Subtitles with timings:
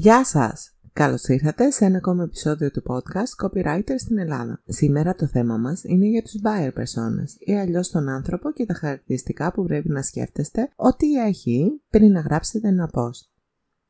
[0.00, 0.76] Γεια σας!
[0.92, 4.62] Καλώς ήρθατε σε ένα ακόμα επεισόδιο του podcast Copywriter στην Ελλάδα.
[4.66, 8.74] Σήμερα το θέμα μας είναι για τους buyer personas ή αλλιώς τον άνθρωπο και τα
[8.74, 13.30] χαρακτηριστικά που πρέπει να σκέφτεστε ότι έχει πριν να γράψετε ένα post.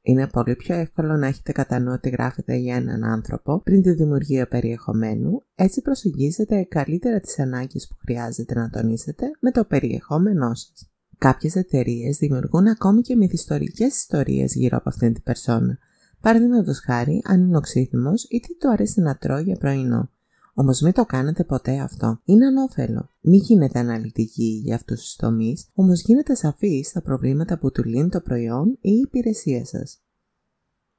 [0.02, 3.90] Είναι πολύ πιο εύκολο να έχετε κατά νου ότι γράφετε για έναν άνθρωπο πριν τη
[3.90, 10.90] δημιουργία περιεχομένου, έτσι προσεγγίζετε καλύτερα τις ανάγκες που χρειάζεται να τονίσετε με το περιεχόμενό σας.
[11.19, 15.79] Κάποιες εταιρείες δημιουργούν ακόμη και μυθιστορικές ιστορίες γύρω από αυτήν την περσόνα.
[16.20, 20.11] Παραδείγματος χάρη, αν είναι οξύθυμος ή τι του αρέσει να τρώει για πρωινό.
[20.55, 22.20] Όμως μην το κάνετε ποτέ αυτό.
[22.24, 23.10] Είναι ανώφελο.
[23.20, 28.09] Μην γίνετε αναλυτικοί για αυτούς τους τομείς, όμως γίνετε σαφείς στα προβλήματα που του λύνει
[28.09, 30.02] το προϊόν ή η υπηρεσία σας.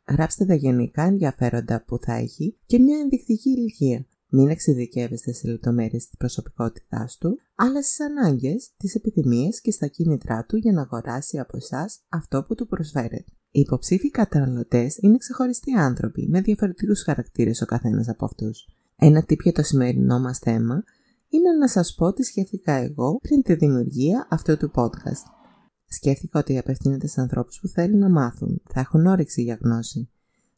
[0.10, 4.06] Γράψτε τα γενικά ενδιαφέροντα που θα έχει και μια ενδεικτική ηλικία.
[4.30, 10.46] Μην εξειδικεύεστε σε λεπτομέρειες της προσωπικότητάς του, αλλά στις ανάγκες, τις επιθυμίες και στα κίνητρά
[10.46, 13.26] του για να αγοράσει από εσάς αυτό που του προσφέρετε.
[13.52, 18.68] Οι υποψήφοι καταναλωτές είναι ξεχωριστοί άνθρωποι με διαφορετικούς χαρακτήρες ο καθένας από αυτούς.
[18.96, 20.84] Ένα τύπο για το σημερινό μας θέμα
[21.30, 25.24] είναι να σας πω τι σκέφτηκα εγώ πριν τη δημιουργία αυτού του podcast.
[25.86, 30.10] Σκέφτηκα ότι απευθύνεται σε ανθρώπους που θέλουν να μάθουν, θα έχουν όρεξη για γνώση.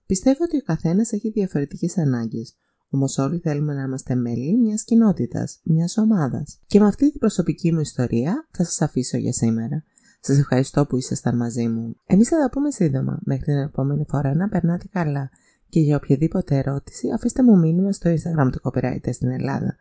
[0.05, 2.55] Πιστεύω ότι ο καθένας έχει διαφορετικές ανάγκες,
[2.93, 6.59] Όμως όλοι θέλουμε να είμαστε μέλη μιας κοινότητας, μιας ομάδας.
[6.67, 9.83] Και με αυτή την προσωπική μου ιστορία θα σας αφήσω για σήμερα.
[10.23, 11.95] Σας ευχαριστώ που ήσασταν μαζί μου.
[12.05, 13.19] Εμείς θα τα πούμε σύντομα.
[13.23, 15.29] Μέχρι την επόμενη φορά να περνάτε καλά.
[15.69, 19.75] Και για οποιαδήποτε ερώτηση αφήστε μου μήνυμα στο Instagram του Copywriter στην Ελλάδα.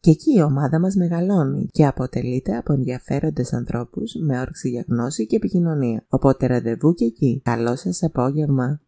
[0.00, 5.26] Και εκεί η ομάδα μας μεγαλώνει και αποτελείται από ενδιαφέροντες ανθρώπους με όρεξη για γνώση
[5.26, 6.04] και επικοινωνία.
[6.08, 7.40] Οπότε ραντεβού και εκεί.
[7.44, 8.80] Καλό σας απόγευμα!